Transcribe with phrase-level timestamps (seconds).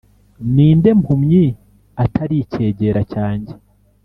[0.53, 1.45] Ni nde mpumyi
[2.03, 3.53] atari icyegera cyanjye?